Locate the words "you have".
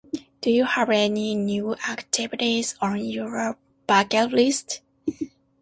0.49-0.89